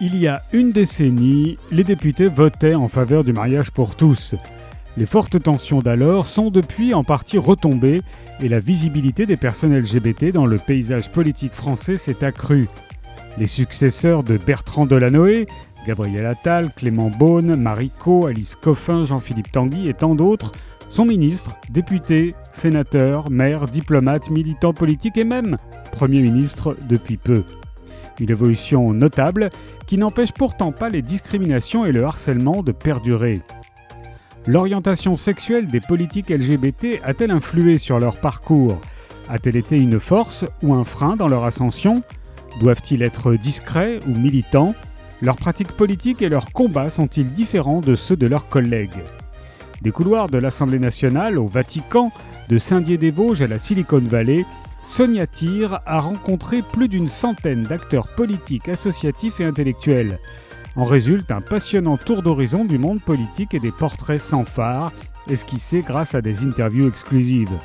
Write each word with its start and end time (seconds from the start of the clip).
Il 0.00 0.14
y 0.14 0.28
a 0.28 0.42
une 0.52 0.70
décennie, 0.70 1.58
les 1.72 1.82
députés 1.82 2.28
votaient 2.28 2.76
en 2.76 2.86
faveur 2.86 3.24
du 3.24 3.32
mariage 3.32 3.72
pour 3.72 3.96
tous. 3.96 4.36
Les 4.96 5.06
fortes 5.06 5.42
tensions 5.42 5.80
d'alors 5.80 6.26
sont 6.26 6.50
depuis 6.50 6.94
en 6.94 7.02
partie 7.02 7.36
retombées 7.36 8.02
et 8.40 8.48
la 8.48 8.60
visibilité 8.60 9.26
des 9.26 9.36
personnes 9.36 9.76
LGBT 9.76 10.30
dans 10.32 10.46
le 10.46 10.58
paysage 10.58 11.10
politique 11.10 11.52
français 11.52 11.96
s'est 11.96 12.22
accrue. 12.24 12.68
Les 13.38 13.48
successeurs 13.48 14.22
de 14.22 14.36
Bertrand 14.36 14.86
Delanoë, 14.86 15.46
Gabriel 15.84 16.26
Attal, 16.26 16.70
Clément 16.76 17.10
Beaune, 17.10 17.56
Marico, 17.56 18.26
Alice 18.26 18.54
Coffin, 18.54 19.04
Jean-Philippe 19.04 19.50
Tanguy 19.50 19.88
et 19.88 19.94
tant 19.94 20.14
d'autres 20.14 20.52
sont 20.90 21.06
ministres, 21.06 21.56
députés, 21.70 22.36
sénateurs, 22.52 23.30
maires, 23.30 23.66
diplomates, 23.66 24.30
militants 24.30 24.74
politiques 24.74 25.18
et 25.18 25.24
même 25.24 25.58
Premier 25.90 26.20
ministre 26.22 26.76
depuis 26.88 27.16
peu. 27.16 27.42
Une 28.20 28.30
évolution 28.30 28.92
notable 28.92 29.50
qui 29.86 29.96
n'empêche 29.98 30.32
pourtant 30.32 30.72
pas 30.72 30.88
les 30.88 31.02
discriminations 31.02 31.86
et 31.86 31.92
le 31.92 32.04
harcèlement 32.04 32.62
de 32.62 32.72
perdurer. 32.72 33.40
L'orientation 34.46 35.16
sexuelle 35.16 35.68
des 35.68 35.80
politiques 35.80 36.30
LGBT 36.30 37.00
a-t-elle 37.04 37.30
influé 37.30 37.78
sur 37.78 37.98
leur 37.98 38.16
parcours? 38.16 38.80
A-t-elle 39.28 39.56
été 39.56 39.78
une 39.78 40.00
force 40.00 40.46
ou 40.62 40.74
un 40.74 40.84
frein 40.84 41.16
dans 41.16 41.28
leur 41.28 41.44
ascension? 41.44 42.02
Doivent-ils 42.60 43.02
être 43.02 43.34
discrets 43.34 44.00
ou 44.08 44.14
militants? 44.14 44.74
Leurs 45.20 45.36
pratiques 45.36 45.72
politiques 45.72 46.22
et 46.22 46.28
leurs 46.28 46.52
combats 46.52 46.90
sont-ils 46.90 47.32
différents 47.32 47.80
de 47.80 47.94
ceux 47.94 48.16
de 48.16 48.26
leurs 48.26 48.48
collègues? 48.48 49.02
Des 49.82 49.90
couloirs 49.90 50.28
de 50.28 50.38
l'Assemblée 50.38 50.78
nationale 50.78 51.38
au 51.38 51.46
Vatican, 51.46 52.10
de 52.48 52.58
Saint-Dié-des-Vosges 52.58 53.42
à 53.42 53.46
la 53.46 53.58
Silicon 53.58 54.00
Valley, 54.00 54.44
Sonia 54.82 55.26
Tyr 55.26 55.80
a 55.86 56.00
rencontré 56.00 56.62
plus 56.62 56.88
d'une 56.88 57.08
centaine 57.08 57.64
d'acteurs 57.64 58.08
politiques, 58.08 58.68
associatifs 58.68 59.40
et 59.40 59.44
intellectuels. 59.44 60.18
En 60.76 60.84
résulte 60.84 61.30
un 61.30 61.40
passionnant 61.40 61.96
tour 61.96 62.22
d'horizon 62.22 62.64
du 62.64 62.78
monde 62.78 63.02
politique 63.02 63.54
et 63.54 63.60
des 63.60 63.72
portraits 63.72 64.20
sans 64.20 64.44
phare, 64.44 64.92
esquissés 65.28 65.82
grâce 65.82 66.14
à 66.14 66.22
des 66.22 66.44
interviews 66.44 66.88
exclusives. 66.88 67.58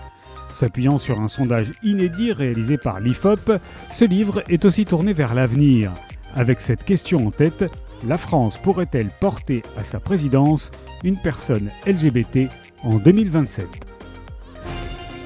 S'appuyant 0.51 0.97
sur 0.97 1.19
un 1.19 1.27
sondage 1.27 1.71
inédit 1.83 2.31
réalisé 2.31 2.77
par 2.77 2.99
l'IFOP, 2.99 3.59
ce 3.91 4.05
livre 4.05 4.43
est 4.49 4.65
aussi 4.65 4.85
tourné 4.85 5.13
vers 5.13 5.33
l'avenir. 5.33 5.91
Avec 6.35 6.61
cette 6.61 6.83
question 6.83 7.27
en 7.27 7.31
tête, 7.31 7.65
la 8.05 8.17
France 8.17 8.57
pourrait-elle 8.57 9.09
porter 9.19 9.63
à 9.77 9.83
sa 9.83 9.99
présidence 9.99 10.71
une 11.03 11.17
personne 11.17 11.69
LGBT 11.87 12.49
en 12.83 12.97
2027 12.97 13.92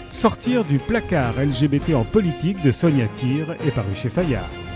Sortir 0.10 0.64
du 0.64 0.80
placard 0.80 1.34
LGBT 1.38 1.94
en 1.96 2.04
politique 2.04 2.62
de 2.64 2.72
Sonia 2.72 3.08
Tyr 3.10 3.56
est 3.66 3.72
paru 3.72 3.94
chez 3.96 4.10
Fayard. 4.10 4.67